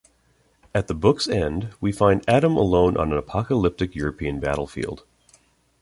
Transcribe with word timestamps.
At 0.73 0.87
the 0.87 0.95
book's 0.95 1.27
end, 1.27 1.75
we 1.79 1.91
find 1.91 2.27
Adam 2.27 2.57
alone 2.57 2.97
on 2.97 3.11
an 3.11 3.19
apocalyptic 3.19 3.93
European 3.93 4.39
battlefield. 4.39 5.05